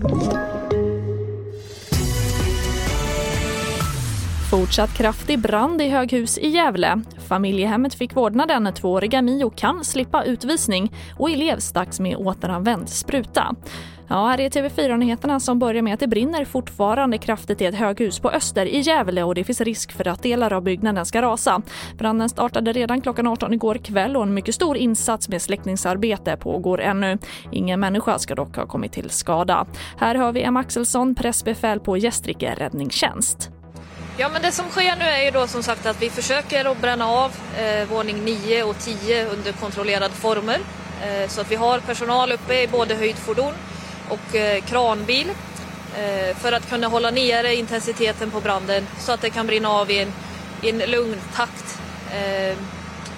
[0.00, 0.57] Thank you.
[4.50, 7.00] Fortsatt kraftig brand i höghus i Gävle.
[7.28, 13.54] Familjehemmet fick vårdnaden, tvååriga Mio kan slippa utvisning och elev stacks med återanvänd spruta.
[14.08, 18.18] Ja, här är TV4-nyheterna som börjar med att det brinner fortfarande kraftigt i ett höghus
[18.18, 21.62] på Öster i Gävle och det finns risk för att delar av byggnaden ska rasa.
[21.98, 26.80] Branden startade redan klockan 18 igår kväll och en mycket stor insats med släckningsarbete pågår
[26.80, 27.18] ännu.
[27.52, 29.66] Ingen människa ska dock ha kommit till skada.
[29.98, 33.50] Här hör vi Emma Axelsson, pressbefäl på Gästrike räddningstjänst.
[34.20, 36.80] Ja, men det som sker nu är ju då som sagt att vi försöker att
[36.80, 40.58] bränna av eh, våning 9 och 10 under kontrollerade former.
[41.02, 43.52] Eh, så att vi har personal uppe i både höjdfordon
[44.08, 45.30] och eh, kranbil
[45.98, 49.90] eh, för att kunna hålla nere intensiteten på branden så att det kan brinna av
[49.90, 50.12] i en,
[50.62, 51.78] i en lugn takt.
[52.12, 52.56] Eh,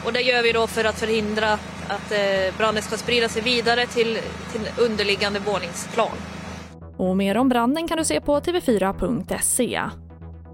[0.05, 1.53] och det gör vi då för att förhindra
[1.89, 4.19] att eh, branden ska sprida sig vidare till,
[4.53, 6.17] till underliggande våningsplan.
[6.97, 9.81] Och mer om branden kan du se på tv4.se.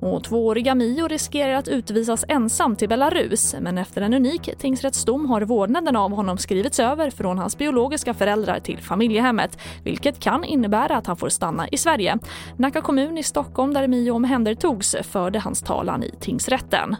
[0.07, 5.41] Och tvååriga Mio riskerar att utvisas ensam till Belarus men efter en unik tingsrättsdom har
[5.41, 11.07] vårdnaden av honom skrivits över från hans biologiska föräldrar till familjehemmet vilket kan innebära att
[11.07, 12.19] han får stanna i Sverige.
[12.57, 16.97] Nacka kommun i Stockholm där Mio omhändertogs förde hans talan i tingsrätten.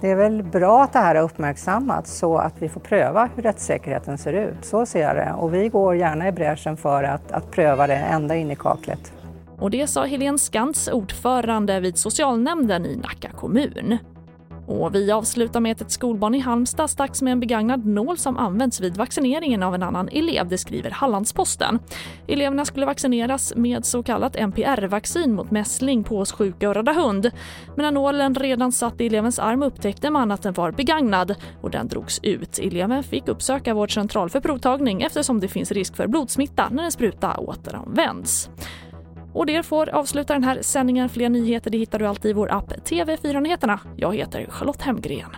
[0.00, 3.42] Det är väl bra att det här har uppmärksammats så att vi får pröva hur
[3.42, 4.64] rättssäkerheten ser ut.
[4.64, 5.34] Så ser jag det.
[5.36, 9.12] Och vi går gärna i bräschen för att, att pröva det ända in i kaklet.
[9.62, 13.98] Och det sa Helene Skantz, ordförande vid socialnämnden i Nacka kommun.
[14.66, 18.36] Och vi avslutar med att ett skolbarn i Halmstad stacks med en begagnad nål som
[18.36, 21.78] används vid vaccineringen av en annan elev, det skriver Hallandsposten.
[22.28, 27.30] Eleverna skulle vaccineras med så kallat MPR-vaccin mot mässling på sjuka och röda hund.
[27.76, 31.70] Men när nålen redan satt i elevens arm upptäckte man att den var begagnad och
[31.70, 32.58] den drogs ut.
[32.58, 37.36] Eleven fick uppsöka vårdcentral för provtagning eftersom det finns risk för blodsmitta när en spruta
[37.36, 38.50] återanvänds.
[39.32, 41.08] Och det får avsluta den här sändningen.
[41.08, 43.80] Fler nyheter det hittar du alltid i vår app TV4 Nyheterna.
[43.96, 45.36] Jag heter Charlotte Hemgren.